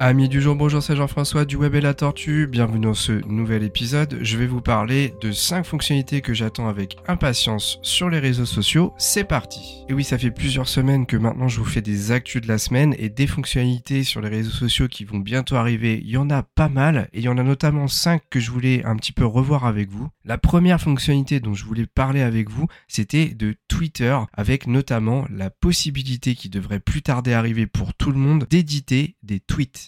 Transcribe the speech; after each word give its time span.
Amis 0.00 0.28
du 0.28 0.40
jour, 0.40 0.54
bonjour, 0.54 0.80
c'est 0.80 0.94
Jean-François 0.94 1.44
du 1.44 1.56
Web 1.56 1.74
et 1.74 1.80
la 1.80 1.92
Tortue. 1.92 2.46
Bienvenue 2.46 2.78
dans 2.78 2.94
ce 2.94 3.10
nouvel 3.26 3.64
épisode. 3.64 4.20
Je 4.22 4.36
vais 4.36 4.46
vous 4.46 4.60
parler 4.60 5.12
de 5.20 5.32
5 5.32 5.66
fonctionnalités 5.66 6.20
que 6.20 6.34
j'attends 6.34 6.68
avec 6.68 6.98
impatience 7.08 7.80
sur 7.82 8.08
les 8.08 8.20
réseaux 8.20 8.46
sociaux. 8.46 8.94
C'est 8.96 9.24
parti. 9.24 9.84
Et 9.88 9.94
oui, 9.94 10.04
ça 10.04 10.16
fait 10.16 10.30
plusieurs 10.30 10.68
semaines 10.68 11.04
que 11.04 11.16
maintenant 11.16 11.48
je 11.48 11.58
vous 11.58 11.64
fais 11.64 11.82
des 11.82 12.12
actus 12.12 12.40
de 12.40 12.46
la 12.46 12.58
semaine 12.58 12.94
et 12.96 13.08
des 13.08 13.26
fonctionnalités 13.26 14.04
sur 14.04 14.20
les 14.20 14.28
réseaux 14.28 14.52
sociaux 14.52 14.86
qui 14.86 15.02
vont 15.02 15.18
bientôt 15.18 15.56
arriver. 15.56 16.00
Il 16.04 16.10
y 16.10 16.16
en 16.16 16.30
a 16.30 16.44
pas 16.44 16.68
mal 16.68 17.08
et 17.12 17.18
il 17.18 17.24
y 17.24 17.28
en 17.28 17.36
a 17.36 17.42
notamment 17.42 17.88
5 17.88 18.22
que 18.30 18.38
je 18.38 18.52
voulais 18.52 18.84
un 18.84 18.94
petit 18.94 19.12
peu 19.12 19.26
revoir 19.26 19.66
avec 19.66 19.90
vous. 19.90 20.06
La 20.24 20.38
première 20.38 20.80
fonctionnalité 20.80 21.40
dont 21.40 21.54
je 21.54 21.64
voulais 21.64 21.86
parler 21.86 22.22
avec 22.22 22.50
vous, 22.50 22.68
c'était 22.86 23.30
de 23.30 23.56
Twitter 23.66 24.16
avec 24.32 24.68
notamment 24.68 25.26
la 25.28 25.50
possibilité 25.50 26.36
qui 26.36 26.50
devrait 26.50 26.78
plus 26.78 27.02
tarder 27.02 27.32
arriver 27.32 27.66
pour 27.66 27.94
tout 27.94 28.12
le 28.12 28.18
monde 28.18 28.46
d'éditer 28.48 29.16
des 29.24 29.40
tweets. 29.40 29.87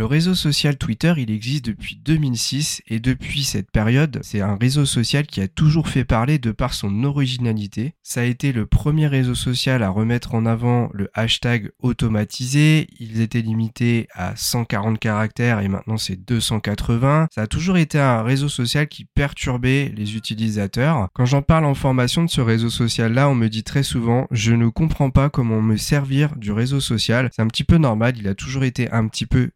Le 0.00 0.06
réseau 0.06 0.34
social 0.34 0.78
Twitter, 0.78 1.12
il 1.18 1.30
existe 1.30 1.66
depuis 1.66 2.00
2006 2.02 2.80
et 2.88 3.00
depuis 3.00 3.44
cette 3.44 3.70
période, 3.70 4.18
c'est 4.22 4.40
un 4.40 4.56
réseau 4.56 4.86
social 4.86 5.26
qui 5.26 5.42
a 5.42 5.48
toujours 5.48 5.88
fait 5.88 6.06
parler 6.06 6.38
de 6.38 6.52
par 6.52 6.72
son 6.72 7.04
originalité. 7.04 7.92
Ça 8.02 8.22
a 8.22 8.24
été 8.24 8.52
le 8.52 8.64
premier 8.64 9.08
réseau 9.08 9.34
social 9.34 9.82
à 9.82 9.90
remettre 9.90 10.34
en 10.34 10.46
avant 10.46 10.88
le 10.94 11.10
hashtag 11.12 11.70
automatisé. 11.80 12.86
Ils 12.98 13.20
étaient 13.20 13.42
limités 13.42 14.08
à 14.14 14.34
140 14.36 14.98
caractères 14.98 15.60
et 15.60 15.68
maintenant 15.68 15.98
c'est 15.98 16.16
280. 16.16 17.28
Ça 17.30 17.42
a 17.42 17.46
toujours 17.46 17.76
été 17.76 17.98
un 17.98 18.22
réseau 18.22 18.48
social 18.48 18.88
qui 18.88 19.04
perturbait 19.04 19.92
les 19.94 20.16
utilisateurs. 20.16 21.08
Quand 21.12 21.26
j'en 21.26 21.42
parle 21.42 21.66
en 21.66 21.74
formation 21.74 22.24
de 22.24 22.30
ce 22.30 22.40
réseau 22.40 22.70
social 22.70 23.12
là, 23.12 23.28
on 23.28 23.34
me 23.34 23.48
dit 23.48 23.64
très 23.64 23.82
souvent 23.82 24.26
je 24.30 24.54
ne 24.54 24.70
comprends 24.70 25.10
pas 25.10 25.28
comment 25.28 25.60
me 25.60 25.76
servir 25.76 26.36
du 26.36 26.52
réseau 26.52 26.80
social. 26.80 27.28
C'est 27.36 27.42
un 27.42 27.48
petit 27.48 27.64
peu 27.64 27.76
normal, 27.76 28.14
il 28.16 28.28
a 28.28 28.34
toujours 28.34 28.64
été 28.64 28.90
un 28.92 29.06
petit 29.06 29.26
peu 29.26 29.50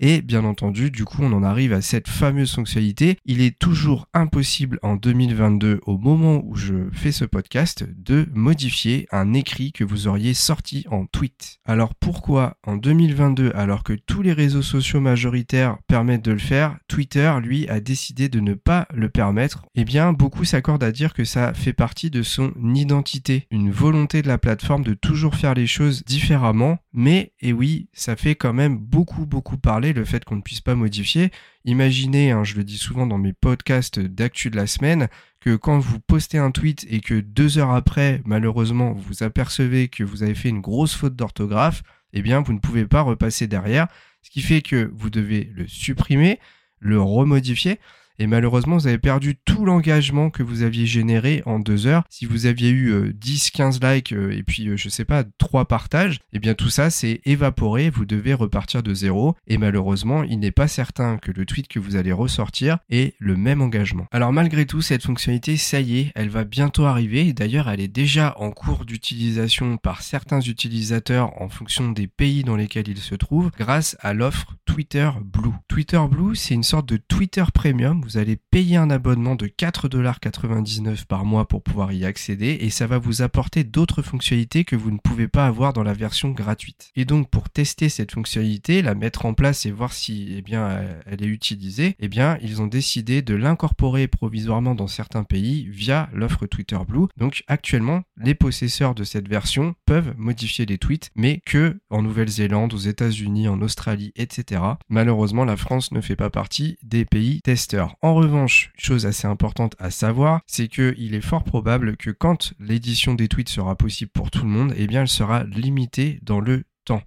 Et 0.00 0.22
bien 0.22 0.44
entendu, 0.44 0.90
du 0.90 1.04
coup, 1.04 1.22
on 1.22 1.32
en 1.32 1.42
arrive 1.42 1.72
à 1.72 1.82
cette 1.82 2.08
fameuse 2.08 2.54
fonctionnalité. 2.54 3.18
Il 3.24 3.40
est 3.40 3.58
toujours 3.58 4.06
impossible 4.14 4.78
en 4.82 4.96
2022, 4.96 5.80
au 5.84 5.98
moment 5.98 6.42
où 6.44 6.54
je 6.54 6.88
fais 6.92 7.12
ce 7.12 7.24
podcast, 7.24 7.84
de 7.96 8.26
modifier 8.32 9.06
un 9.10 9.34
écrit 9.34 9.72
que 9.72 9.84
vous 9.84 10.06
auriez 10.06 10.32
sorti 10.32 10.84
en 10.90 11.06
tweet. 11.06 11.58
Alors 11.64 11.94
pourquoi 11.94 12.56
en 12.66 12.76
2022, 12.76 13.52
alors 13.54 13.82
que 13.82 13.92
tous 13.92 14.22
les 14.22 14.32
réseaux 14.32 14.62
sociaux 14.62 15.00
majoritaires 15.00 15.78
permettent 15.86 16.24
de 16.24 16.32
le 16.32 16.38
faire, 16.38 16.78
Twitter, 16.86 17.32
lui, 17.42 17.68
a 17.68 17.80
décidé 17.80 18.28
de 18.28 18.40
ne 18.40 18.54
pas 18.54 18.86
le 18.94 19.08
permettre? 19.08 19.64
Eh 19.74 19.84
bien, 19.84 20.12
beaucoup 20.12 20.44
s'accordent 20.44 20.84
à 20.84 20.92
dire 20.92 21.14
que 21.14 21.24
ça 21.24 21.52
fait 21.52 21.72
partie 21.72 22.10
de 22.10 22.22
son 22.22 22.52
identité, 22.74 23.46
une 23.50 23.70
volonté 23.70 24.22
de 24.22 24.28
la 24.28 24.38
plateforme 24.38 24.84
de 24.84 24.94
toujours 24.94 25.34
faire 25.34 25.54
les 25.54 25.66
choses 25.66 26.04
différemment. 26.04 26.78
Mais, 27.00 27.32
et 27.40 27.52
oui, 27.52 27.88
ça 27.92 28.16
fait 28.16 28.34
quand 28.34 28.52
même 28.52 28.76
beaucoup 28.76 29.24
beaucoup, 29.24 29.56
parlé, 29.56 29.92
le 29.92 30.04
fait 30.04 30.24
qu'on 30.24 30.34
ne 30.34 30.42
puisse 30.42 30.60
pas 30.60 30.74
modifier. 30.74 31.30
Imaginez, 31.64 32.32
hein, 32.32 32.42
je 32.42 32.56
le 32.56 32.64
dis 32.64 32.76
souvent 32.76 33.06
dans 33.06 33.18
mes 33.18 33.32
podcasts 33.32 34.00
d'actu 34.00 34.50
de 34.50 34.56
la 34.56 34.66
semaine, 34.66 35.06
que 35.38 35.54
quand 35.54 35.78
vous 35.78 36.00
postez 36.00 36.38
un 36.38 36.50
tweet 36.50 36.84
et 36.90 36.98
que 36.98 37.20
deux 37.20 37.56
heures 37.56 37.70
après, 37.70 38.20
malheureusement, 38.24 38.94
vous 38.94 39.22
apercevez 39.22 39.86
que 39.86 40.02
vous 40.02 40.24
avez 40.24 40.34
fait 40.34 40.48
une 40.48 40.60
grosse 40.60 40.96
faute 40.96 41.14
d'orthographe, 41.14 41.84
eh 42.14 42.20
bien, 42.20 42.40
vous 42.40 42.52
ne 42.52 42.58
pouvez 42.58 42.84
pas 42.84 43.02
repasser 43.02 43.46
derrière, 43.46 43.86
ce 44.22 44.30
qui 44.30 44.42
fait 44.42 44.60
que 44.60 44.90
vous 44.92 45.08
devez 45.08 45.52
le 45.54 45.68
supprimer, 45.68 46.40
le 46.80 47.00
remodifier, 47.00 47.78
et 48.18 48.26
malheureusement 48.26 48.76
vous 48.76 48.86
avez 48.86 48.98
perdu 48.98 49.36
tout 49.44 49.64
l'engagement 49.64 50.30
que 50.30 50.42
vous 50.42 50.62
aviez 50.62 50.86
généré 50.86 51.42
en 51.46 51.58
deux 51.58 51.86
heures. 51.86 52.04
Si 52.10 52.26
vous 52.26 52.46
aviez 52.46 52.70
eu 52.70 53.12
10, 53.14 53.46
euh, 53.46 53.56
15 53.56 53.80
likes 53.82 54.12
euh, 54.12 54.30
et 54.30 54.42
puis 54.42 54.68
euh, 54.68 54.76
je 54.76 54.88
sais 54.88 55.04
pas, 55.04 55.24
trois 55.38 55.66
partages, 55.66 56.18
eh 56.32 56.38
bien 56.38 56.54
tout 56.54 56.70
ça 56.70 56.90
c'est 56.90 57.20
évaporé, 57.24 57.90
vous 57.90 58.04
devez 58.04 58.34
repartir 58.34 58.82
de 58.82 58.94
zéro 58.94 59.36
et 59.46 59.58
malheureusement 59.58 60.22
il 60.22 60.40
n'est 60.40 60.50
pas 60.50 60.68
certain 60.68 61.18
que 61.18 61.30
le 61.30 61.46
tweet 61.46 61.68
que 61.68 61.78
vous 61.78 61.96
allez 61.96 62.12
ressortir 62.12 62.78
ait 62.90 63.14
le 63.18 63.36
même 63.36 63.62
engagement. 63.62 64.06
Alors 64.10 64.32
malgré 64.32 64.66
tout 64.66 64.82
cette 64.82 65.04
fonctionnalité 65.04 65.56
ça 65.56 65.80
y 65.80 65.98
est, 65.98 66.12
elle 66.14 66.28
va 66.28 66.44
bientôt 66.44 66.84
arriver 66.84 67.32
d'ailleurs 67.32 67.68
elle 67.68 67.80
est 67.80 67.88
déjà 67.88 68.34
en 68.38 68.50
cours 68.50 68.84
d'utilisation 68.84 69.76
par 69.76 70.02
certains 70.02 70.40
utilisateurs 70.40 71.40
en 71.40 71.48
fonction 71.48 71.92
des 71.92 72.06
pays 72.06 72.42
dans 72.42 72.56
lesquels 72.56 72.88
ils 72.88 72.98
se 72.98 73.14
trouvent 73.14 73.50
grâce 73.56 73.96
à 74.00 74.14
l'offre 74.14 74.56
Twitter 74.64 75.10
Blue. 75.22 75.52
Twitter 75.68 76.00
Blue 76.10 76.34
c'est 76.34 76.54
une 76.54 76.62
sorte 76.62 76.88
de 76.88 76.96
Twitter 76.96 77.44
Premium 77.52 78.02
vous 78.08 78.16
allez 78.16 78.36
payer 78.36 78.78
un 78.78 78.88
abonnement 78.88 79.34
de 79.34 79.48
4,99$ 79.48 81.04
par 81.04 81.26
mois 81.26 81.46
pour 81.46 81.62
pouvoir 81.62 81.92
y 81.92 82.06
accéder 82.06 82.56
et 82.62 82.70
ça 82.70 82.86
va 82.86 82.96
vous 82.96 83.20
apporter 83.20 83.64
d'autres 83.64 84.00
fonctionnalités 84.00 84.64
que 84.64 84.76
vous 84.76 84.90
ne 84.90 84.96
pouvez 84.96 85.28
pas 85.28 85.46
avoir 85.46 85.74
dans 85.74 85.82
la 85.82 85.92
version 85.92 86.30
gratuite. 86.30 86.90
Et 86.96 87.04
donc 87.04 87.28
pour 87.28 87.50
tester 87.50 87.90
cette 87.90 88.12
fonctionnalité, 88.12 88.80
la 88.80 88.94
mettre 88.94 89.26
en 89.26 89.34
place 89.34 89.66
et 89.66 89.70
voir 89.70 89.92
si 89.92 90.32
eh 90.34 90.40
bien, 90.40 90.80
elle 91.04 91.22
est 91.22 91.28
utilisée, 91.28 91.96
eh 91.98 92.08
bien 92.08 92.38
ils 92.40 92.62
ont 92.62 92.66
décidé 92.66 93.20
de 93.20 93.34
l'incorporer 93.34 94.08
provisoirement 94.08 94.74
dans 94.74 94.86
certains 94.86 95.24
pays 95.24 95.68
via 95.68 96.08
l'offre 96.14 96.46
Twitter 96.46 96.78
Blue. 96.88 97.08
Donc 97.18 97.44
actuellement, 97.46 98.04
les 98.16 98.34
possesseurs 98.34 98.94
de 98.94 99.04
cette 99.04 99.28
version 99.28 99.74
peuvent 99.84 100.14
modifier 100.16 100.64
les 100.64 100.78
tweets, 100.78 101.10
mais 101.14 101.42
que 101.44 101.78
en 101.90 102.00
Nouvelle-Zélande, 102.00 102.72
aux 102.72 102.78
États-Unis, 102.78 103.48
en 103.48 103.60
Australie, 103.60 104.12
etc. 104.16 104.62
Malheureusement, 104.88 105.44
la 105.44 105.58
France 105.58 105.92
ne 105.92 106.00
fait 106.00 106.16
pas 106.16 106.30
partie 106.30 106.78
des 106.82 107.04
pays 107.04 107.42
testeurs. 107.42 107.97
En 108.00 108.14
revanche, 108.14 108.70
chose 108.78 109.06
assez 109.06 109.26
importante 109.26 109.74
à 109.80 109.90
savoir, 109.90 110.40
c'est 110.46 110.68
qu'il 110.68 111.14
est 111.14 111.20
fort 111.20 111.42
probable 111.42 111.96
que 111.96 112.10
quand 112.10 112.52
l'édition 112.60 113.14
des 113.14 113.26
tweets 113.26 113.48
sera 113.48 113.74
possible 113.74 114.12
pour 114.12 114.30
tout 114.30 114.42
le 114.44 114.50
monde, 114.50 114.72
eh 114.76 114.86
bien 114.86 115.00
elle 115.02 115.08
sera 115.08 115.42
limitée 115.42 116.20
dans 116.22 116.38
le 116.38 116.62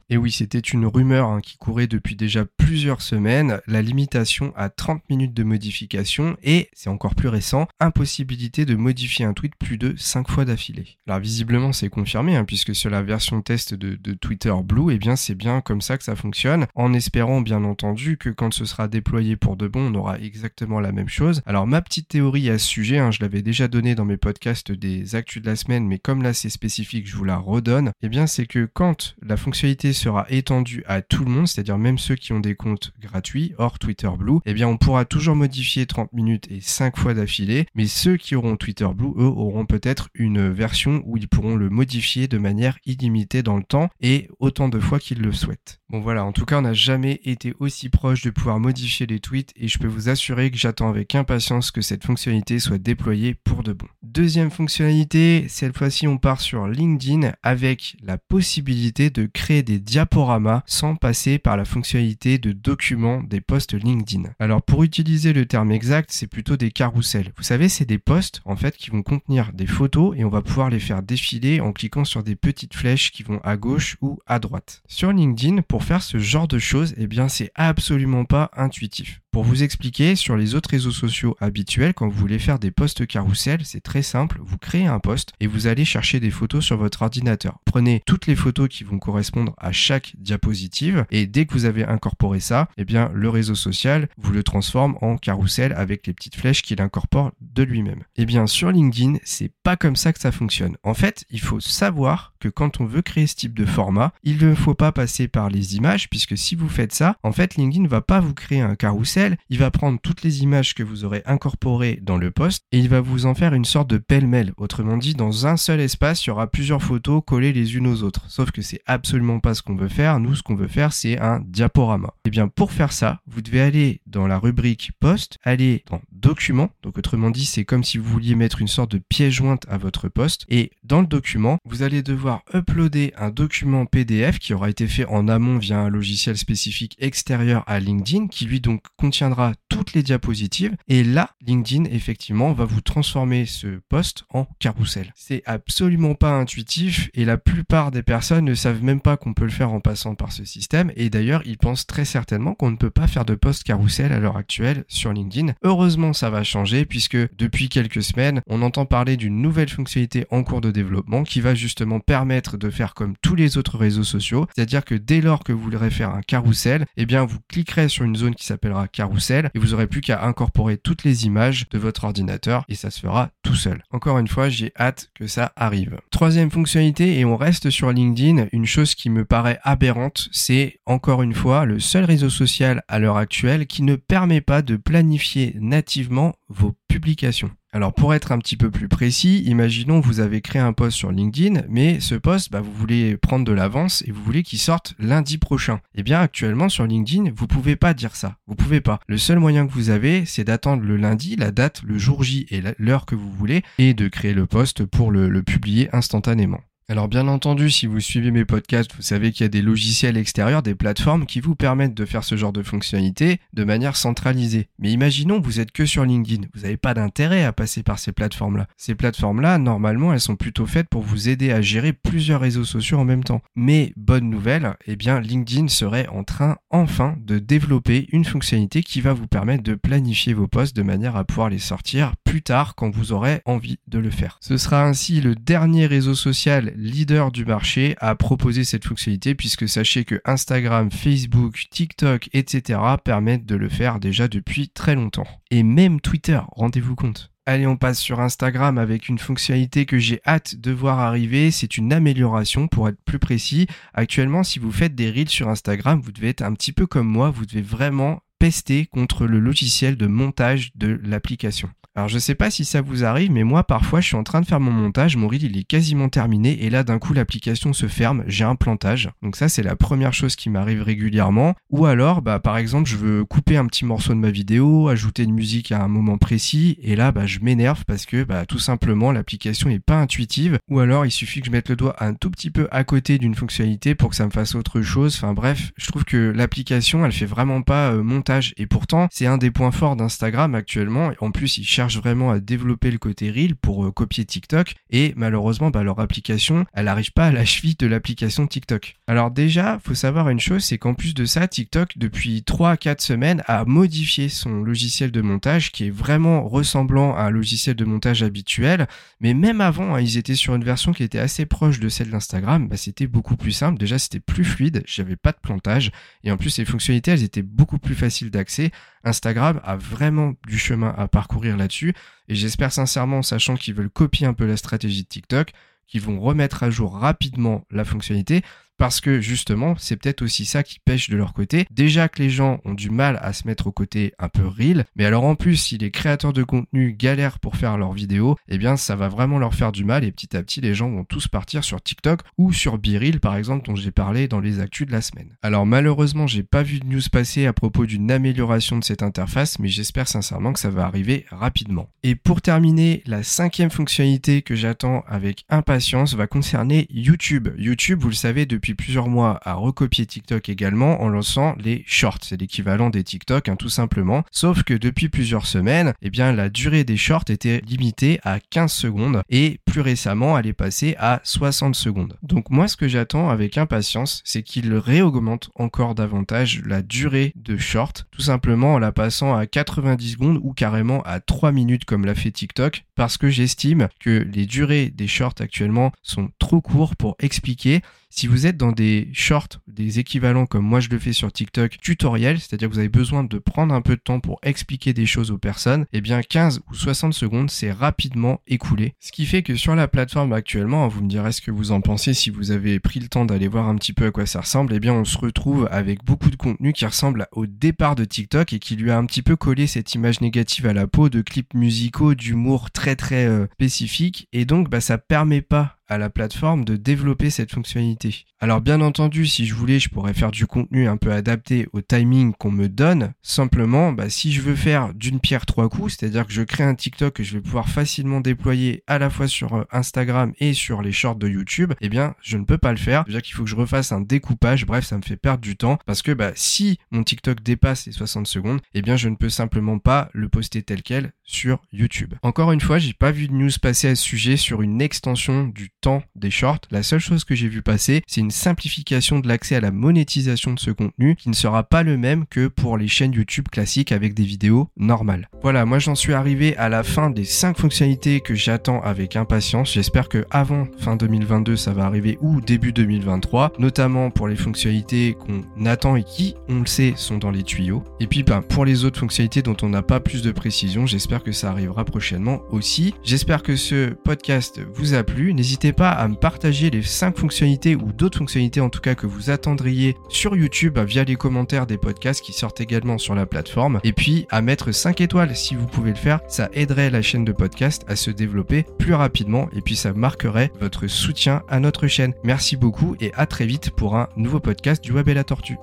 et 0.09 0.17
oui, 0.17 0.31
c'était 0.31 0.59
une 0.59 0.85
rumeur 0.85 1.27
hein, 1.27 1.41
qui 1.41 1.57
courait 1.57 1.87
depuis 1.87 2.15
déjà 2.15 2.45
plusieurs 2.45 3.01
semaines, 3.01 3.59
la 3.67 3.81
limitation 3.81 4.53
à 4.55 4.69
30 4.69 5.01
minutes 5.09 5.33
de 5.33 5.43
modification 5.43 6.37
et, 6.43 6.69
c'est 6.73 6.89
encore 6.89 7.15
plus 7.15 7.27
récent, 7.27 7.67
impossibilité 7.79 8.65
de 8.65 8.75
modifier 8.75 9.25
un 9.25 9.33
tweet 9.33 9.55
plus 9.55 9.77
de 9.77 9.95
5 9.97 10.29
fois 10.29 10.45
d'affilée. 10.45 10.97
Alors 11.07 11.19
visiblement 11.19 11.73
c'est 11.73 11.89
confirmé, 11.89 12.35
hein, 12.35 12.45
puisque 12.45 12.75
sur 12.75 12.89
la 12.89 13.01
version 13.01 13.41
test 13.41 13.73
de, 13.73 13.95
Twitter 14.13 14.53
Blue, 14.63 14.93
eh 14.93 14.97
bien 14.97 15.15
c'est 15.15 15.35
bien 15.35 15.61
comme 15.61 15.81
ça 15.81 15.97
que 15.97 16.03
ça 16.03 16.15
fonctionne, 16.15 16.67
en 16.75 16.93
espérant 16.93 17.41
bien 17.41 17.63
entendu 17.63 18.17
que 18.17 18.29
quand 18.29 18.53
ce 18.53 18.65
sera 18.65 18.87
déployé 18.87 19.35
pour 19.35 19.55
de 19.55 19.67
bon, 19.67 19.91
on 19.91 19.95
aura 19.95 20.19
exactement 20.19 20.79
la 20.79 20.91
même 20.91 21.09
chose. 21.09 21.41
Alors 21.45 21.65
ma 21.65 21.81
petite 21.81 22.09
théorie 22.09 22.49
à 22.49 22.57
ce 22.57 22.67
sujet, 22.67 22.99
hein, 22.99 23.11
je 23.11 23.19
l'avais 23.21 23.41
déjà 23.41 23.67
donné 23.67 23.95
dans 23.95 24.05
mes 24.05 24.17
podcasts 24.17 24.71
des 24.71 25.15
actus 25.15 25.41
de 25.41 25.47
la 25.47 25.55
semaine, 25.55 25.87
mais 25.87 25.99
comme 25.99 26.21
là 26.21 26.33
c'est 26.33 26.49
spécifique, 26.49 27.07
je 27.07 27.15
vous 27.15 27.23
la 27.23 27.37
redonne, 27.37 27.91
eh 28.01 28.09
bien 28.09 28.27
c'est 28.27 28.45
que 28.45 28.69
quand 28.71 29.15
la 29.21 29.37
fonctionnalité 29.37 29.70
sera 29.93 30.25
étendue 30.29 30.83
à 30.87 31.01
tout 31.01 31.23
le 31.25 31.31
monde, 31.31 31.47
c'est-à-dire 31.47 31.77
même 31.77 31.97
ceux 31.97 32.15
qui 32.15 32.33
ont 32.33 32.39
des 32.39 32.55
comptes 32.55 32.93
gratuits, 32.99 33.53
hors 33.57 33.79
Twitter 33.79 34.09
Blue, 34.17 34.39
eh 34.45 34.53
bien 34.53 34.67
on 34.67 34.77
pourra 34.77 35.05
toujours 35.05 35.35
modifier 35.35 35.85
30 35.85 36.13
minutes 36.13 36.47
et 36.49 36.61
5 36.61 36.97
fois 36.97 37.13
d'affilée, 37.13 37.65
mais 37.75 37.87
ceux 37.87 38.17
qui 38.17 38.35
auront 38.35 38.57
Twitter 38.57 38.87
Blue, 38.93 39.13
eux, 39.17 39.25
auront 39.25 39.65
peut-être 39.65 40.09
une 40.13 40.49
version 40.49 41.01
où 41.05 41.17
ils 41.17 41.27
pourront 41.27 41.55
le 41.55 41.69
modifier 41.69 42.27
de 42.27 42.37
manière 42.37 42.77
illimitée 42.85 43.43
dans 43.43 43.57
le 43.57 43.63
temps 43.63 43.89
et 44.01 44.29
autant 44.39 44.69
de 44.69 44.79
fois 44.79 44.99
qu'ils 44.99 45.21
le 45.21 45.31
souhaitent. 45.31 45.80
Bon 45.91 45.99
voilà, 45.99 46.23
en 46.23 46.31
tout 46.31 46.45
cas 46.45 46.57
on 46.59 46.61
n'a 46.61 46.71
jamais 46.71 47.19
été 47.25 47.53
aussi 47.59 47.89
proche 47.89 48.21
de 48.21 48.29
pouvoir 48.29 48.61
modifier 48.61 49.05
les 49.05 49.19
tweets 49.19 49.51
et 49.57 49.67
je 49.67 49.77
peux 49.77 49.89
vous 49.89 50.07
assurer 50.07 50.49
que 50.49 50.55
j'attends 50.57 50.87
avec 50.87 51.15
impatience 51.15 51.69
que 51.69 51.81
cette 51.81 52.05
fonctionnalité 52.05 52.59
soit 52.59 52.77
déployée 52.77 53.33
pour 53.33 53.61
de 53.61 53.73
bon. 53.73 53.87
Deuxième 54.01 54.51
fonctionnalité, 54.51 55.47
cette 55.49 55.77
fois-ci 55.77 56.07
on 56.07 56.17
part 56.17 56.39
sur 56.39 56.65
LinkedIn 56.65 57.33
avec 57.43 57.97
la 58.01 58.17
possibilité 58.17 59.09
de 59.09 59.25
créer 59.25 59.63
des 59.63 59.79
diaporamas 59.79 60.63
sans 60.65 60.95
passer 60.95 61.39
par 61.39 61.57
la 61.57 61.65
fonctionnalité 61.65 62.37
de 62.37 62.53
document 62.53 63.21
des 63.21 63.41
posts 63.41 63.73
LinkedIn. 63.73 64.29
Alors 64.39 64.61
pour 64.61 64.83
utiliser 64.83 65.33
le 65.33 65.45
terme 65.45 65.73
exact, 65.73 66.11
c'est 66.13 66.27
plutôt 66.27 66.55
des 66.55 66.71
carousels. 66.71 67.33
Vous 67.35 67.43
savez, 67.43 67.67
c'est 67.67 67.83
des 67.83 67.99
posts 67.99 68.41
en 68.45 68.55
fait 68.55 68.77
qui 68.77 68.91
vont 68.91 69.03
contenir 69.03 69.51
des 69.51 69.67
photos 69.67 70.15
et 70.17 70.23
on 70.23 70.29
va 70.29 70.41
pouvoir 70.41 70.69
les 70.69 70.79
faire 70.79 71.03
défiler 71.03 71.59
en 71.59 71.73
cliquant 71.73 72.05
sur 72.05 72.23
des 72.23 72.37
petites 72.37 72.75
flèches 72.75 73.11
qui 73.11 73.23
vont 73.23 73.41
à 73.43 73.57
gauche 73.57 73.97
ou 73.99 74.19
à 74.25 74.39
droite. 74.39 74.83
Sur 74.87 75.11
LinkedIn, 75.11 75.63
pour 75.63 75.80
faire 75.81 76.01
ce 76.01 76.17
genre 76.17 76.47
de 76.47 76.59
choses, 76.59 76.93
eh 76.97 77.07
bien 77.07 77.27
c'est 77.27 77.51
absolument 77.55 78.25
pas 78.25 78.49
intuitif. 78.55 79.21
Pour 79.31 79.45
vous 79.45 79.63
expliquer, 79.63 80.17
sur 80.17 80.35
les 80.35 80.55
autres 80.55 80.71
réseaux 80.71 80.91
sociaux 80.91 81.37
habituels, 81.39 81.93
quand 81.93 82.09
vous 82.09 82.19
voulez 82.19 82.37
faire 82.37 82.59
des 82.59 82.69
posts 82.69 83.07
carousel, 83.07 83.61
c'est 83.63 83.79
très 83.79 84.01
simple. 84.01 84.41
Vous 84.43 84.57
créez 84.57 84.87
un 84.87 84.99
post 84.99 85.31
et 85.39 85.47
vous 85.47 85.67
allez 85.67 85.85
chercher 85.85 86.19
des 86.19 86.31
photos 86.31 86.65
sur 86.65 86.75
votre 86.75 87.03
ordinateur. 87.03 87.57
Prenez 87.63 88.03
toutes 88.05 88.27
les 88.27 88.35
photos 88.35 88.67
qui 88.67 88.83
vont 88.83 88.99
correspondre 88.99 89.53
à 89.57 89.71
chaque 89.71 90.11
diapositive 90.17 91.05
et 91.11 91.27
dès 91.27 91.45
que 91.45 91.53
vous 91.53 91.63
avez 91.63 91.85
incorporé 91.85 92.41
ça, 92.41 92.67
eh 92.75 92.83
bien, 92.83 93.09
le 93.13 93.29
réseau 93.29 93.55
social 93.55 94.09
vous 94.17 94.33
le 94.33 94.43
transforme 94.43 94.97
en 94.99 95.15
carrousel 95.15 95.71
avec 95.77 96.07
les 96.07 96.13
petites 96.13 96.35
flèches 96.35 96.61
qu'il 96.61 96.81
incorpore 96.81 97.31
de 97.39 97.63
lui-même. 97.63 98.03
Eh 98.17 98.25
bien, 98.25 98.47
sur 98.47 98.69
LinkedIn, 98.69 99.17
c'est 99.23 99.53
pas 99.63 99.77
comme 99.77 99.95
ça 99.95 100.11
que 100.11 100.19
ça 100.19 100.33
fonctionne. 100.33 100.75
En 100.83 100.93
fait, 100.93 101.23
il 101.29 101.39
faut 101.39 101.61
savoir 101.61 102.33
que 102.41 102.49
quand 102.49 102.81
on 102.81 102.85
veut 102.85 103.01
créer 103.01 103.27
ce 103.27 103.35
type 103.35 103.57
de 103.57 103.65
format, 103.65 104.11
il 104.23 104.45
ne 104.45 104.55
faut 104.55 104.75
pas 104.75 104.91
passer 104.91 105.29
par 105.29 105.49
les 105.49 105.77
images 105.77 106.09
puisque 106.09 106.37
si 106.37 106.55
vous 106.55 106.67
faites 106.67 106.93
ça, 106.93 107.15
en 107.23 107.31
fait, 107.31 107.55
LinkedIn 107.55 107.83
ne 107.83 107.87
va 107.87 108.01
pas 108.01 108.19
vous 108.19 108.33
créer 108.33 108.59
un 108.59 108.75
carrousel 108.75 109.20
il 109.49 109.57
va 109.57 109.71
prendre 109.71 109.99
toutes 110.01 110.23
les 110.23 110.43
images 110.43 110.73
que 110.73 110.83
vous 110.83 111.05
aurez 111.05 111.21
incorporées 111.25 111.99
dans 112.01 112.17
le 112.17 112.31
post 112.31 112.65
et 112.71 112.79
il 112.79 112.89
va 112.89 113.01
vous 113.01 113.25
en 113.25 113.35
faire 113.35 113.53
une 113.53 113.65
sorte 113.65 113.89
de 113.89 113.97
pêle-mêle. 113.97 114.53
Autrement 114.57 114.97
dit, 114.97 115.13
dans 115.13 115.47
un 115.47 115.57
seul 115.57 115.79
espace, 115.79 116.25
il 116.25 116.29
y 116.29 116.31
aura 116.31 116.47
plusieurs 116.47 116.81
photos 116.81 117.21
collées 117.25 117.53
les 117.53 117.75
unes 117.75 117.87
aux 117.87 118.03
autres. 118.03 118.29
Sauf 118.29 118.51
que 118.51 118.61
c'est 118.61 118.81
absolument 118.85 119.39
pas 119.39 119.53
ce 119.53 119.61
qu'on 119.61 119.75
veut 119.75 119.87
faire. 119.87 120.19
Nous, 120.19 120.35
ce 120.35 120.43
qu'on 120.43 120.55
veut 120.55 120.67
faire, 120.67 120.93
c'est 120.93 121.19
un 121.19 121.41
diaporama. 121.45 122.09
Et 122.09 122.27
eh 122.27 122.29
bien, 122.29 122.47
pour 122.47 122.71
faire 122.71 122.91
ça, 122.91 123.21
vous 123.27 123.41
devez 123.41 123.61
aller 123.61 124.01
dans 124.05 124.27
la 124.27 124.39
rubrique 124.39 124.91
post, 124.99 125.37
aller 125.43 125.83
dans 125.89 126.01
documents. 126.21 126.69
Donc, 126.83 126.97
autrement 126.97 127.31
dit, 127.31 127.45
c'est 127.45 127.65
comme 127.65 127.83
si 127.83 127.97
vous 127.97 128.09
vouliez 128.09 128.35
mettre 128.35 128.61
une 128.61 128.67
sorte 128.67 128.91
de 128.91 128.97
pièce 128.97 129.33
jointe 129.33 129.65
à 129.69 129.77
votre 129.77 130.07
poste. 130.07 130.45
Et 130.49 130.71
dans 130.83 131.01
le 131.01 131.07
document, 131.07 131.57
vous 131.65 131.83
allez 131.83 132.01
devoir 132.01 132.43
uploader 132.53 133.13
un 133.17 133.29
document 133.29 133.85
PDF 133.85 134.39
qui 134.39 134.53
aura 134.53 134.69
été 134.69 134.87
fait 134.87 135.05
en 135.05 135.27
amont 135.27 135.57
via 135.57 135.79
un 135.79 135.89
logiciel 135.89 136.37
spécifique 136.37 136.95
extérieur 136.99 137.63
à 137.67 137.79
LinkedIn 137.79 138.27
qui 138.27 138.45
lui 138.45 138.61
donc 138.61 138.83
contiendra 138.97 139.53
toutes 139.69 139.93
les 139.93 140.03
diapositives. 140.03 140.75
Et 140.87 141.03
là, 141.03 141.31
LinkedIn, 141.45 141.85
effectivement, 141.85 142.53
va 142.53 142.65
vous 142.65 142.81
transformer 142.81 143.45
ce 143.45 143.79
post 143.89 144.25
en 144.29 144.45
carrousel. 144.59 145.11
C'est 145.15 145.43
absolument 145.45 146.15
pas 146.15 146.31
intuitif 146.31 147.09
et 147.13 147.25
la 147.25 147.37
plupart 147.37 147.91
des 147.91 148.03
personnes 148.03 148.45
ne 148.45 148.53
savent 148.53 148.83
même 148.83 149.01
pas 149.01 149.17
qu'on 149.17 149.33
peut 149.33 149.45
le 149.45 149.51
faire 149.51 149.71
en 149.71 149.79
passant 149.79 150.15
par 150.15 150.31
ce 150.31 150.45
système. 150.45 150.91
Et 150.95 151.09
d'ailleurs, 151.09 151.41
ils 151.45 151.57
pensent 151.57 151.87
très 151.87 152.05
certainement 152.05 152.53
qu'on 152.53 152.71
ne 152.71 152.75
peut 152.75 152.89
pas 152.89 153.07
faire 153.07 153.25
de 153.25 153.35
post 153.35 153.63
carrousel 153.63 154.11
à 154.11 154.19
l'heure 154.19 154.37
actuelle 154.37 154.83
sur 154.87 155.13
LinkedIn. 155.13 155.53
Heureusement, 155.63 156.10
ça 156.13 156.29
va 156.29 156.43
changer 156.43 156.85
puisque 156.85 157.17
depuis 157.35 157.69
quelques 157.69 158.03
semaines, 158.03 158.41
on 158.47 158.61
entend 158.61 158.85
parler 158.85 159.17
d'une 159.17 159.41
nouvelle 159.41 159.69
fonctionnalité 159.69 160.25
en 160.31 160.43
cours 160.43 160.61
de 160.61 160.71
développement 160.71 161.23
qui 161.23 161.41
va 161.41 161.55
justement 161.55 161.99
permettre 161.99 162.57
de 162.57 162.69
faire 162.69 162.93
comme 162.93 163.15
tous 163.21 163.35
les 163.35 163.57
autres 163.57 163.77
réseaux 163.77 164.03
sociaux. 164.03 164.47
C'est-à-dire 164.55 164.85
que 164.85 164.95
dès 164.95 165.21
lors 165.21 165.43
que 165.43 165.51
vous 165.51 165.61
voudrez 165.61 165.89
faire 165.89 166.11
un 166.11 166.21
carrousel, 166.21 166.85
eh 166.97 167.05
bien, 167.05 167.25
vous 167.25 167.39
cliquerez 167.47 167.89
sur 167.89 168.05
une 168.05 168.15
zone 168.15 168.35
qui 168.35 168.45
s'appellera 168.45 168.87
carrousel 168.87 169.49
et 169.53 169.59
vous 169.59 169.73
aurez 169.73 169.87
plus 169.87 170.01
qu'à 170.01 170.23
incorporer 170.23 170.77
toutes 170.77 171.03
les 171.03 171.25
images 171.25 171.67
de 171.69 171.77
votre 171.77 172.03
ordinateur 172.03 172.65
et 172.69 172.75
ça 172.75 172.91
se 172.91 172.99
fera 172.99 173.29
tout 173.43 173.55
seul. 173.55 173.83
Encore 173.91 174.17
une 174.17 174.27
fois, 174.27 174.49
j'ai 174.49 174.71
hâte 174.79 175.09
que 175.13 175.27
ça 175.27 175.51
arrive. 175.55 175.97
Troisième 176.11 176.51
fonctionnalité 176.51 177.19
et 177.19 177.25
on 177.25 177.37
reste 177.37 177.69
sur 177.69 177.91
LinkedIn, 177.91 178.47
une 178.51 178.65
chose 178.65 178.95
qui 178.95 179.09
me 179.09 179.25
paraît 179.25 179.59
aberrante, 179.63 180.29
c'est 180.31 180.79
encore 180.85 181.21
une 181.21 181.33
fois 181.33 181.65
le 181.65 181.79
seul 181.79 182.05
réseau 182.05 182.29
social 182.29 182.83
à 182.87 182.99
l'heure 182.99 183.17
actuelle 183.17 183.67
qui 183.67 183.83
ne 183.83 183.95
permet 183.95 184.41
pas 184.41 184.61
de 184.61 184.75
planifier 184.75 185.55
nativement 185.59 186.00
vos 186.49 186.75
publications. 186.87 187.51
Alors 187.73 187.93
pour 187.93 188.13
être 188.13 188.31
un 188.31 188.39
petit 188.39 188.57
peu 188.57 188.69
plus 188.69 188.89
précis, 188.89 189.43
imaginons 189.45 190.01
vous 190.01 190.19
avez 190.19 190.41
créé 190.41 190.61
un 190.61 190.73
post 190.73 190.97
sur 190.97 191.11
LinkedIn, 191.11 191.61
mais 191.69 191.99
ce 192.01 192.15
post, 192.15 192.51
bah, 192.51 192.59
vous 192.59 192.73
voulez 192.73 193.15
prendre 193.15 193.45
de 193.45 193.51
l'avance 193.53 194.03
et 194.05 194.11
vous 194.11 194.21
voulez 194.21 194.43
qu'il 194.43 194.59
sorte 194.59 194.93
lundi 194.99 195.37
prochain. 195.37 195.79
Eh 195.95 196.03
bien 196.03 196.19
actuellement 196.19 196.67
sur 196.67 196.85
LinkedIn, 196.85 197.31
vous 197.33 197.47
pouvez 197.47 197.77
pas 197.77 197.93
dire 197.93 198.15
ça. 198.15 198.35
Vous 198.45 198.55
pouvez 198.55 198.81
pas. 198.81 198.99
Le 199.07 199.17
seul 199.17 199.39
moyen 199.39 199.65
que 199.65 199.71
vous 199.71 199.89
avez, 199.89 200.25
c'est 200.25 200.43
d'attendre 200.43 200.83
le 200.83 200.97
lundi, 200.97 201.37
la 201.37 201.51
date, 201.51 201.81
le 201.83 201.97
jour 201.97 202.23
J 202.23 202.45
et 202.49 202.61
l'heure 202.77 203.05
que 203.05 203.15
vous 203.15 203.31
voulez, 203.31 203.63
et 203.77 203.93
de 203.93 204.07
créer 204.07 204.33
le 204.33 204.47
post 204.47 204.85
pour 204.85 205.11
le 205.11 205.43
publier 205.43 205.89
instantanément. 205.93 206.59
Alors 206.89 207.07
bien 207.07 207.29
entendu, 207.29 207.69
si 207.69 207.85
vous 207.85 208.01
suivez 208.01 208.31
mes 208.31 208.43
podcasts, 208.43 208.93
vous 208.97 209.01
savez 209.01 209.31
qu'il 209.31 209.43
y 209.43 209.45
a 209.45 209.49
des 209.49 209.61
logiciels 209.61 210.17
extérieurs, 210.17 210.61
des 210.61 210.75
plateformes 210.75 211.25
qui 211.25 211.39
vous 211.39 211.55
permettent 211.55 211.93
de 211.93 212.03
faire 212.03 212.25
ce 212.25 212.35
genre 212.35 212.51
de 212.51 212.63
fonctionnalité 212.63 213.39
de 213.53 213.63
manière 213.63 213.95
centralisée. 213.95 214.67
Mais 214.77 214.91
imaginons 214.91 215.39
vous 215.39 215.61
êtes 215.61 215.71
que 215.71 215.85
sur 215.85 216.03
LinkedIn, 216.03 216.47
vous 216.53 216.61
n'avez 216.63 216.75
pas 216.75 216.93
d'intérêt 216.93 217.45
à 217.45 217.53
passer 217.53 217.81
par 217.81 217.97
ces 217.97 218.11
plateformes-là. 218.11 218.67
Ces 218.75 218.95
plateformes-là, 218.95 219.57
normalement, 219.57 220.11
elles 220.11 220.19
sont 220.19 220.35
plutôt 220.35 220.65
faites 220.65 220.89
pour 220.89 221.01
vous 221.01 221.29
aider 221.29 221.51
à 221.51 221.61
gérer 221.61 221.93
plusieurs 221.93 222.41
réseaux 222.41 222.65
sociaux 222.65 222.99
en 222.99 223.05
même 223.05 223.23
temps. 223.23 223.41
Mais 223.55 223.93
bonne 223.95 224.29
nouvelle, 224.29 224.75
eh 224.85 224.97
bien 224.97 225.21
LinkedIn 225.21 225.69
serait 225.69 226.07
en 226.09 226.25
train 226.25 226.57
enfin 226.71 227.15
de 227.21 227.39
développer 227.39 228.09
une 228.11 228.25
fonctionnalité 228.25 228.83
qui 228.83 228.99
va 228.99 229.13
vous 229.13 229.27
permettre 229.27 229.63
de 229.63 229.75
planifier 229.75 230.33
vos 230.33 230.47
posts 230.47 230.75
de 230.75 230.83
manière 230.83 231.15
à 231.15 231.23
pouvoir 231.23 231.49
les 231.49 231.59
sortir 231.59 232.15
plus 232.31 232.41
tard 232.41 232.75
quand 232.75 232.89
vous 232.89 233.11
aurez 233.11 233.41
envie 233.43 233.77
de 233.89 233.99
le 233.99 234.09
faire. 234.09 234.37
Ce 234.39 234.55
sera 234.55 234.85
ainsi 234.85 235.19
le 235.19 235.35
dernier 235.35 235.85
réseau 235.85 236.15
social 236.15 236.71
leader 236.77 237.29
du 237.29 237.43
marché 237.43 237.95
à 237.99 238.15
proposer 238.15 238.63
cette 238.63 238.85
fonctionnalité 238.85 239.35
puisque 239.35 239.67
sachez 239.67 240.05
que 240.05 240.21
Instagram, 240.23 240.91
Facebook, 240.91 241.65
TikTok, 241.69 242.29
etc. 242.31 242.79
permettent 243.03 243.45
de 243.45 243.57
le 243.57 243.67
faire 243.67 243.99
déjà 243.99 244.29
depuis 244.29 244.69
très 244.69 244.95
longtemps. 244.95 245.27
Et 245.49 245.61
même 245.61 245.99
Twitter, 245.99 246.39
rendez-vous 246.53 246.95
compte. 246.95 247.31
Allez, 247.45 247.67
on 247.67 247.75
passe 247.75 247.99
sur 247.99 248.21
Instagram 248.21 248.77
avec 248.77 249.09
une 249.09 249.19
fonctionnalité 249.19 249.85
que 249.85 249.99
j'ai 249.99 250.21
hâte 250.25 250.55
de 250.55 250.71
voir 250.71 250.99
arriver. 250.99 251.51
C'est 251.51 251.75
une 251.75 251.91
amélioration 251.91 252.69
pour 252.69 252.87
être 252.87 253.03
plus 253.03 253.19
précis. 253.19 253.67
Actuellement, 253.93 254.43
si 254.43 254.57
vous 254.57 254.71
faites 254.71 254.95
des 254.95 255.11
reels 255.11 255.27
sur 255.27 255.49
Instagram, 255.49 255.99
vous 255.99 256.13
devez 256.13 256.29
être 256.29 256.43
un 256.43 256.53
petit 256.53 256.71
peu 256.71 256.87
comme 256.87 257.07
moi. 257.07 257.29
Vous 257.29 257.45
devez 257.45 257.61
vraiment 257.61 258.21
pester 258.39 258.85
contre 258.85 259.27
le 259.27 259.39
logiciel 259.39 259.97
de 259.97 260.07
montage 260.07 260.71
de 260.75 260.97
l'application. 261.03 261.69
Alors 261.93 262.07
je 262.07 262.19
sais 262.19 262.35
pas 262.35 262.49
si 262.49 262.63
ça 262.63 262.81
vous 262.81 263.03
arrive, 263.03 263.31
mais 263.31 263.43
moi 263.43 263.65
parfois 263.65 263.99
je 263.99 264.07
suis 264.07 264.15
en 264.15 264.23
train 264.23 264.39
de 264.39 264.45
faire 264.45 264.61
mon 264.61 264.71
montage, 264.71 265.17
mon 265.17 265.27
reel 265.27 265.43
il 265.43 265.57
est 265.57 265.65
quasiment 265.65 266.07
terminé 266.07 266.63
et 266.63 266.69
là 266.69 266.85
d'un 266.85 266.99
coup 266.99 267.13
l'application 267.13 267.73
se 267.73 267.87
ferme, 267.87 268.23
j'ai 268.27 268.45
un 268.45 268.55
plantage. 268.55 269.09
Donc 269.21 269.35
ça 269.35 269.49
c'est 269.49 269.61
la 269.61 269.75
première 269.75 270.13
chose 270.13 270.37
qui 270.37 270.49
m'arrive 270.49 270.83
régulièrement. 270.83 271.53
Ou 271.69 271.85
alors 271.87 272.21
bah 272.21 272.39
par 272.39 272.57
exemple 272.57 272.89
je 272.89 272.95
veux 272.95 273.25
couper 273.25 273.57
un 273.57 273.65
petit 273.65 273.83
morceau 273.83 274.13
de 274.13 274.19
ma 274.19 274.31
vidéo, 274.31 274.87
ajouter 274.87 275.23
une 275.23 275.33
musique 275.33 275.73
à 275.73 275.83
un 275.83 275.89
moment 275.89 276.17
précis 276.17 276.77
et 276.81 276.95
là 276.95 277.11
bah 277.11 277.25
je 277.25 277.39
m'énerve 277.39 277.83
parce 277.85 278.05
que 278.05 278.23
bah 278.23 278.45
tout 278.45 278.59
simplement 278.59 279.11
l'application 279.11 279.69
est 279.69 279.79
pas 279.79 279.99
intuitive. 279.99 280.59
Ou 280.69 280.79
alors 280.79 281.05
il 281.05 281.11
suffit 281.11 281.41
que 281.41 281.47
je 281.47 281.51
mette 281.51 281.67
le 281.67 281.75
doigt 281.75 281.97
un 281.99 282.13
tout 282.13 282.31
petit 282.31 282.51
peu 282.51 282.69
à 282.71 282.85
côté 282.85 283.17
d'une 283.17 283.35
fonctionnalité 283.35 283.95
pour 283.95 284.11
que 284.11 284.15
ça 284.15 284.25
me 284.25 284.31
fasse 284.31 284.55
autre 284.55 284.81
chose. 284.81 285.17
Enfin 285.17 285.33
bref, 285.33 285.73
je 285.75 285.87
trouve 285.87 286.05
que 286.05 286.31
l'application 286.33 287.05
elle 287.05 287.11
fait 287.11 287.25
vraiment 287.25 287.61
pas 287.61 287.91
euh, 287.91 288.01
montage 288.01 288.53
et 288.55 288.65
pourtant 288.65 289.09
c'est 289.11 289.25
un 289.25 289.37
des 289.37 289.51
points 289.51 289.71
forts 289.71 289.97
d'Instagram 289.97 290.55
actuellement. 290.55 291.11
En 291.19 291.31
plus 291.31 291.57
il 291.57 291.65
vraiment 291.87 292.31
à 292.31 292.39
développer 292.39 292.91
le 292.91 292.97
côté 292.97 293.31
reel 293.31 293.55
pour 293.55 293.85
euh, 293.85 293.91
copier 293.91 294.25
TikTok 294.25 294.75
et 294.89 295.13
malheureusement 295.15 295.71
bah, 295.71 295.83
leur 295.83 295.99
application 295.99 296.65
elle 296.73 296.85
n'arrive 296.85 297.11
pas 297.11 297.27
à 297.27 297.31
la 297.31 297.45
cheville 297.45 297.75
de 297.75 297.87
l'application 297.87 298.47
TikTok. 298.47 298.95
Alors 299.07 299.31
déjà 299.31 299.79
faut 299.83 299.95
savoir 299.95 300.29
une 300.29 300.39
chose 300.39 300.63
c'est 300.63 300.77
qu'en 300.77 300.93
plus 300.93 301.13
de 301.13 301.25
ça 301.25 301.47
TikTok 301.47 301.97
depuis 301.97 302.43
3 302.43 302.71
à 302.71 302.77
4 302.77 303.01
semaines 303.01 303.43
a 303.47 303.65
modifié 303.65 304.29
son 304.29 304.61
logiciel 304.61 305.11
de 305.11 305.21
montage 305.21 305.71
qui 305.71 305.87
est 305.87 305.91
vraiment 305.91 306.47
ressemblant 306.47 307.15
à 307.15 307.23
un 307.23 307.29
logiciel 307.29 307.75
de 307.75 307.85
montage 307.85 308.23
habituel 308.23 308.87
mais 309.19 309.33
même 309.33 309.61
avant 309.61 309.95
hein, 309.95 310.01
ils 310.01 310.17
étaient 310.17 310.35
sur 310.35 310.55
une 310.55 310.63
version 310.63 310.93
qui 310.93 311.03
était 311.03 311.19
assez 311.19 311.45
proche 311.45 311.79
de 311.79 311.89
celle 311.89 312.09
d'Instagram 312.09 312.67
bah, 312.67 312.77
c'était 312.77 313.07
beaucoup 313.07 313.37
plus 313.37 313.51
simple 313.51 313.79
déjà 313.79 313.97
c'était 313.99 314.19
plus 314.19 314.45
fluide 314.45 314.83
j'avais 314.85 315.15
pas 315.15 315.31
de 315.31 315.39
plantage 315.41 315.91
et 316.23 316.31
en 316.31 316.37
plus 316.37 316.57
les 316.57 316.65
fonctionnalités 316.65 317.11
elles 317.11 317.23
étaient 317.23 317.41
beaucoup 317.41 317.79
plus 317.79 317.95
faciles 317.95 318.31
d'accès 318.31 318.71
Instagram 319.03 319.59
a 319.63 319.75
vraiment 319.75 320.33
du 320.47 320.57
chemin 320.57 320.93
à 320.97 321.07
parcourir 321.07 321.57
là-dessus. 321.57 321.93
Et 322.27 322.35
j'espère 322.35 322.71
sincèrement, 322.71 323.21
sachant 323.21 323.55
qu'ils 323.55 323.73
veulent 323.73 323.89
copier 323.89 324.27
un 324.27 324.33
peu 324.33 324.45
la 324.45 324.57
stratégie 324.57 325.03
de 325.03 325.07
TikTok, 325.07 325.51
qu'ils 325.87 326.01
vont 326.01 326.19
remettre 326.19 326.63
à 326.63 326.69
jour 326.69 326.95
rapidement 326.95 327.65
la 327.71 327.85
fonctionnalité 327.85 328.41
parce 328.81 328.99
que 328.99 329.21
justement, 329.21 329.75
c'est 329.77 329.95
peut-être 329.95 330.23
aussi 330.23 330.43
ça 330.43 330.63
qui 330.63 330.79
pêche 330.79 331.11
de 331.11 331.15
leur 331.15 331.33
côté. 331.33 331.67
Déjà 331.69 332.09
que 332.09 332.19
les 332.19 332.31
gens 332.31 332.59
ont 332.65 332.73
du 332.73 332.89
mal 332.89 333.19
à 333.21 333.31
se 333.31 333.45
mettre 333.45 333.67
au 333.67 333.71
côté 333.71 334.11
un 334.17 334.27
peu 334.27 334.47
real, 334.47 334.85
mais 334.95 335.05
alors 335.05 335.23
en 335.23 335.35
plus, 335.35 335.55
si 335.55 335.77
les 335.77 335.91
créateurs 335.91 336.33
de 336.33 336.41
contenu 336.41 336.91
galèrent 336.93 337.37
pour 337.37 337.57
faire 337.57 337.77
leurs 337.77 337.93
vidéos, 337.93 338.37
eh 338.47 338.57
bien 338.57 338.77
ça 338.77 338.95
va 338.95 339.07
vraiment 339.07 339.37
leur 339.37 339.53
faire 339.53 339.71
du 339.71 339.85
mal 339.85 340.03
et 340.03 340.11
petit 340.11 340.35
à 340.35 340.41
petit, 340.41 340.61
les 340.61 340.73
gens 340.73 340.89
vont 340.89 341.03
tous 341.03 341.27
partir 341.27 341.63
sur 341.63 341.79
TikTok 341.79 342.21
ou 342.39 342.53
sur 342.53 342.79
BeReal 342.79 343.19
par 343.19 343.35
exemple 343.35 343.67
dont 343.67 343.75
j'ai 343.75 343.91
parlé 343.91 344.27
dans 344.27 344.39
les 344.39 344.59
actus 344.59 344.87
de 344.87 344.91
la 344.93 345.01
semaine. 345.01 345.37
Alors 345.43 345.67
malheureusement, 345.67 346.25
j'ai 346.25 346.41
pas 346.41 346.63
vu 346.63 346.79
de 346.79 346.87
news 346.87 347.01
passer 347.11 347.45
à 347.45 347.53
propos 347.53 347.85
d'une 347.85 348.09
amélioration 348.09 348.79
de 348.79 348.83
cette 348.83 349.03
interface, 349.03 349.59
mais 349.59 349.67
j'espère 349.67 350.07
sincèrement 350.07 350.53
que 350.53 350.59
ça 350.59 350.71
va 350.71 350.85
arriver 350.85 351.27
rapidement. 351.29 351.87
Et 352.01 352.15
pour 352.15 352.41
terminer, 352.41 353.03
la 353.05 353.21
cinquième 353.21 353.69
fonctionnalité 353.69 354.41
que 354.41 354.55
j'attends 354.55 355.03
avec 355.07 355.45
impatience 355.49 356.15
va 356.15 356.25
concerner 356.25 356.87
YouTube. 356.89 357.49
YouTube, 357.59 357.99
vous 358.01 358.09
le 358.09 358.15
savez, 358.15 358.47
depuis 358.47 358.70
plusieurs 358.75 359.07
mois 359.07 359.39
à 359.43 359.53
recopier 359.53 360.05
TikTok 360.05 360.49
également 360.49 361.01
en 361.01 361.09
lançant 361.09 361.55
les 361.57 361.83
shorts. 361.87 362.19
C'est 362.21 362.39
l'équivalent 362.39 362.89
des 362.89 363.03
TikTok, 363.03 363.49
hein, 363.49 363.55
tout 363.55 363.69
simplement. 363.69 364.23
Sauf 364.31 364.63
que 364.63 364.73
depuis 364.73 365.09
plusieurs 365.09 365.45
semaines, 365.45 365.93
eh 366.01 366.09
bien, 366.09 366.33
la 366.33 366.49
durée 366.49 366.83
des 366.83 366.97
shorts 366.97 367.29
était 367.29 367.61
limitée 367.67 368.19
à 368.23 368.39
15 368.39 368.71
secondes 368.71 369.21
et 369.29 369.59
plus 369.65 369.81
récemment, 369.81 370.37
elle 370.37 370.47
est 370.47 370.53
passée 370.53 370.95
à 370.97 371.21
60 371.23 371.75
secondes. 371.75 372.17
Donc 372.23 372.49
moi, 372.49 372.67
ce 372.67 372.77
que 372.77 372.87
j'attends 372.87 373.29
avec 373.29 373.57
impatience, 373.57 374.21
c'est 374.25 374.43
qu'il 374.43 374.73
réaugmente 374.73 375.49
encore 375.55 375.95
davantage 375.95 376.61
la 376.65 376.81
durée 376.81 377.33
de 377.35 377.57
short, 377.57 378.05
tout 378.11 378.21
simplement 378.21 378.75
en 378.75 378.79
la 378.79 378.91
passant 378.91 379.35
à 379.35 379.45
90 379.45 380.11
secondes 380.11 380.39
ou 380.41 380.53
carrément 380.53 381.01
à 381.03 381.19
3 381.19 381.51
minutes 381.51 381.85
comme 381.85 382.05
l'a 382.05 382.15
fait 382.15 382.31
TikTok, 382.31 382.85
parce 382.95 383.17
que 383.17 383.29
j'estime 383.29 383.87
que 383.99 384.27
les 384.33 384.45
durées 384.45 384.89
des 384.89 385.07
shorts 385.07 385.35
actuellement 385.39 385.91
sont 386.03 386.29
trop 386.39 386.61
courts 386.61 386.95
pour 386.95 387.15
expliquer 387.19 387.81
Si 388.13 388.27
vous 388.27 388.45
êtes 388.45 388.57
dans 388.57 388.73
des 388.73 389.09
shorts, 389.13 389.61
des 389.67 389.99
équivalents 389.99 390.45
comme 390.45 390.65
moi 390.65 390.81
je 390.81 390.89
le 390.89 390.99
fais 390.99 391.13
sur 391.13 391.31
TikTok, 391.31 391.77
tutoriel, 391.79 392.39
c'est-à-dire 392.39 392.67
que 392.67 392.73
vous 392.73 392.79
avez 392.79 392.89
besoin 392.89 393.23
de 393.23 393.37
prendre 393.37 393.73
un 393.73 393.81
peu 393.81 393.95
de 393.95 394.01
temps 394.01 394.19
pour 394.19 394.37
expliquer 394.43 394.91
des 394.91 395.05
choses 395.05 395.31
aux 395.31 395.37
personnes, 395.37 395.85
eh 395.93 396.01
bien 396.01 396.21
15 396.21 396.61
ou 396.69 396.75
60 396.75 397.13
secondes, 397.13 397.49
c'est 397.49 397.71
rapidement 397.71 398.41
écoulé. 398.47 398.95
Ce 398.99 399.13
qui 399.13 399.25
fait 399.25 399.43
que 399.43 399.55
sur 399.55 399.75
la 399.75 399.87
plateforme 399.87 400.33
actuellement, 400.33 400.89
vous 400.89 401.01
me 401.01 401.07
direz 401.07 401.31
ce 401.31 401.41
que 401.41 401.51
vous 401.51 401.71
en 401.71 401.79
pensez 401.79 402.13
si 402.13 402.29
vous 402.29 402.51
avez 402.51 402.81
pris 402.81 402.99
le 402.99 403.07
temps 403.07 403.23
d'aller 403.23 403.47
voir 403.47 403.69
un 403.69 403.75
petit 403.75 403.93
peu 403.93 404.07
à 404.07 404.11
quoi 404.11 404.25
ça 404.25 404.41
ressemble, 404.41 404.73
eh 404.73 404.81
bien 404.81 404.93
on 404.93 405.05
se 405.05 405.17
retrouve 405.17 405.69
avec 405.71 406.03
beaucoup 406.03 406.29
de 406.29 406.35
contenu 406.35 406.73
qui 406.73 406.85
ressemble 406.85 407.27
au 407.31 407.45
départ 407.45 407.95
de 407.95 408.03
TikTok 408.03 408.51
et 408.51 408.59
qui 408.59 408.75
lui 408.75 408.91
a 408.91 408.97
un 408.97 409.05
petit 409.05 409.21
peu 409.21 409.37
collé 409.37 409.67
cette 409.67 409.95
image 409.95 410.19
négative 410.19 410.67
à 410.67 410.73
la 410.73 410.85
peau 410.85 411.07
de 411.07 411.21
clips 411.21 411.53
musicaux, 411.53 412.13
d'humour 412.13 412.71
très 412.71 412.97
très 412.97 413.25
euh, 413.25 413.47
spécifique 413.53 414.27
et 414.33 414.43
donc 414.43 414.69
bah, 414.69 414.81
ça 414.81 414.97
permet 414.97 415.41
pas 415.41 415.77
à 415.91 415.97
la 415.97 416.09
plateforme 416.09 416.63
de 416.63 416.77
développer 416.77 417.29
cette 417.29 417.51
fonctionnalité. 417.51 418.23
Alors 418.39 418.61
bien 418.61 418.79
entendu, 418.79 419.27
si 419.27 419.45
je 419.45 419.53
voulais, 419.53 419.77
je 419.77 419.89
pourrais 419.89 420.13
faire 420.13 420.31
du 420.31 420.47
contenu 420.47 420.87
un 420.87 420.95
peu 420.95 421.11
adapté 421.11 421.67
au 421.73 421.81
timing 421.81 422.33
qu'on 422.33 422.49
me 422.49 422.69
donne. 422.69 423.11
Simplement, 423.21 423.91
bah, 423.91 424.09
si 424.09 424.31
je 424.31 424.39
veux 424.39 424.55
faire 424.55 424.93
d'une 424.93 425.19
pierre 425.19 425.45
trois 425.45 425.67
coups, 425.67 425.93
c'est-à-dire 425.93 426.25
que 426.25 426.31
je 426.31 426.43
crée 426.43 426.63
un 426.63 426.75
TikTok 426.75 427.13
que 427.13 427.23
je 427.23 427.33
vais 427.33 427.41
pouvoir 427.41 427.67
facilement 427.67 428.21
déployer 428.21 428.83
à 428.87 428.99
la 428.99 429.09
fois 429.09 429.27
sur 429.27 429.53
euh, 429.53 429.63
Instagram 429.71 430.31
et 430.39 430.53
sur 430.53 430.81
les 430.81 430.93
shorts 430.93 431.17
de 431.17 431.27
YouTube, 431.27 431.73
eh 431.81 431.89
bien, 431.89 432.15
je 432.21 432.37
ne 432.37 432.45
peux 432.45 432.57
pas 432.57 432.71
le 432.71 432.77
faire. 432.77 433.03
C'est-à-dire 433.05 433.21
qu'il 433.21 433.35
faut 433.35 433.43
que 433.43 433.49
je 433.49 433.55
refasse 433.57 433.91
un 433.91 433.99
découpage. 433.99 434.65
Bref, 434.65 434.85
ça 434.85 434.97
me 434.97 435.03
fait 435.03 435.17
perdre 435.17 435.41
du 435.41 435.57
temps 435.57 435.77
parce 435.85 436.01
que 436.01 436.13
bah, 436.13 436.31
si 436.35 436.79
mon 436.91 437.03
TikTok 437.03 437.43
dépasse 437.43 437.85
les 437.85 437.91
60 437.91 438.27
secondes, 438.27 438.61
eh 438.73 438.81
bien, 438.81 438.95
je 438.95 439.09
ne 439.09 439.15
peux 439.15 439.29
simplement 439.29 439.77
pas 439.77 440.09
le 440.13 440.29
poster 440.29 440.63
tel 440.63 440.83
quel 440.83 441.11
sur 441.25 441.59
YouTube. 441.73 442.13
Encore 442.23 442.53
une 442.53 442.61
fois, 442.61 442.77
j'ai 442.77 442.93
pas 442.93 443.11
vu 443.11 443.27
de 443.27 443.33
news 443.33 443.51
passer 443.61 443.89
à 443.89 443.95
ce 443.95 444.03
sujet 444.03 444.37
sur 444.37 444.61
une 444.61 444.81
extension 444.81 445.47
du 445.47 445.69
temps 445.81 446.03
des 446.15 446.31
shorts. 446.31 446.61
La 446.69 446.83
seule 446.83 446.99
chose 446.99 447.23
que 447.23 447.35
j'ai 447.35 447.47
vu 447.47 447.61
passer, 447.61 448.03
c'est 448.07 448.21
une 448.21 448.31
simplification 448.31 449.19
de 449.19 449.27
l'accès 449.27 449.55
à 449.55 449.61
la 449.61 449.71
monétisation 449.71 450.53
de 450.53 450.59
ce 450.59 450.71
contenu 450.71 451.15
qui 451.15 451.29
ne 451.29 451.33
sera 451.33 451.63
pas 451.63 451.83
le 451.83 451.97
même 451.97 452.25
que 452.27 452.47
pour 452.47 452.77
les 452.77 452.87
chaînes 452.87 453.13
YouTube 453.13 453.47
classiques 453.51 453.91
avec 453.91 454.13
des 454.13 454.23
vidéos 454.23 454.69
normales. 454.77 455.27
Voilà, 455.41 455.65
moi 455.65 455.79
j'en 455.79 455.95
suis 455.95 456.13
arrivé 456.13 456.55
à 456.57 456.69
la 456.69 456.83
fin 456.83 457.09
des 457.09 457.25
5 457.25 457.57
fonctionnalités 457.57 458.21
que 458.21 458.35
j'attends 458.35 458.81
avec 458.81 459.15
impatience. 459.15 459.73
J'espère 459.73 460.07
que 460.07 460.25
avant 460.29 460.67
fin 460.77 460.95
2022 460.95 461.55
ça 461.55 461.73
va 461.73 461.85
arriver 461.85 462.17
ou 462.21 462.41
début 462.41 462.71
2023, 462.71 463.53
notamment 463.59 464.11
pour 464.11 464.27
les 464.27 464.35
fonctionnalités 464.35 465.15
qu'on 465.15 465.65
attend 465.65 465.95
et 465.95 466.03
qui, 466.03 466.35
on 466.47 466.59
le 466.59 466.67
sait, 466.67 466.93
sont 466.95 467.17
dans 467.17 467.31
les 467.31 467.43
tuyaux. 467.43 467.83
Et 467.99 468.07
puis 468.07 468.23
ben, 468.23 468.41
pour 468.41 468.65
les 468.65 468.85
autres 468.85 468.99
fonctionnalités 468.99 469.41
dont 469.41 469.57
on 469.63 469.69
n'a 469.69 469.81
pas 469.81 469.99
plus 469.99 470.21
de 470.21 470.31
précision, 470.31 470.85
j'espère 470.85 471.23
que 471.23 471.31
ça 471.31 471.49
arrivera 471.49 471.85
prochainement 471.85 472.41
aussi. 472.51 472.93
J'espère 473.03 473.41
que 473.41 473.55
ce 473.55 473.89
podcast 473.89 474.61
vous 474.75 474.93
a 474.93 475.03
plu. 475.03 475.33
N'hésitez 475.71 475.83
pas 475.83 475.91
à 475.91 476.07
me 476.09 476.15
partager 476.15 476.69
les 476.69 476.83
5 476.83 477.17
fonctionnalités 477.17 477.75
ou 477.77 477.93
d'autres 477.93 478.17
fonctionnalités 478.17 478.59
en 478.59 478.69
tout 478.69 478.81
cas 478.81 478.93
que 478.93 479.07
vous 479.07 479.29
attendriez 479.29 479.95
sur 480.09 480.35
YouTube 480.35 480.77
via 480.79 481.05
les 481.05 481.15
commentaires 481.15 481.65
des 481.65 481.77
podcasts 481.77 482.21
qui 482.21 482.33
sortent 482.33 482.59
également 482.59 482.97
sur 482.97 483.15
la 483.15 483.25
plateforme. 483.25 483.79
Et 483.85 483.93
puis 483.93 484.27
à 484.31 484.41
mettre 484.41 484.73
5 484.73 484.99
étoiles 484.99 485.33
si 485.33 485.55
vous 485.55 485.67
pouvez 485.67 485.91
le 485.91 485.95
faire, 485.95 486.19
ça 486.27 486.49
aiderait 486.51 486.89
la 486.89 487.01
chaîne 487.01 487.23
de 487.23 487.31
podcast 487.31 487.85
à 487.87 487.95
se 487.95 488.11
développer 488.11 488.65
plus 488.79 488.95
rapidement 488.95 489.47
et 489.55 489.61
puis 489.61 489.77
ça 489.77 489.93
marquerait 489.93 490.51
votre 490.59 490.87
soutien 490.87 491.41
à 491.47 491.61
notre 491.61 491.87
chaîne. 491.87 492.15
Merci 492.25 492.57
beaucoup 492.57 492.97
et 492.99 493.13
à 493.15 493.25
très 493.25 493.45
vite 493.45 493.71
pour 493.71 493.95
un 493.95 494.09
nouveau 494.17 494.41
podcast 494.41 494.83
du 494.83 494.91
Web 494.91 495.07
et 495.07 495.13
la 495.13 495.23
Tortue. 495.23 495.55